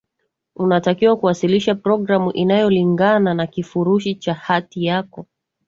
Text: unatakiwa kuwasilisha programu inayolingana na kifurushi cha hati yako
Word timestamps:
unatakiwa 0.55 1.17
kuwasilisha 1.17 1.75
programu 1.75 2.31
inayolingana 2.31 3.33
na 3.33 3.47
kifurushi 3.47 4.15
cha 4.15 4.33
hati 4.33 4.85
yako 4.85 5.25